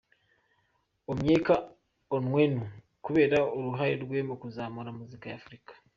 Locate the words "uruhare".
3.57-3.95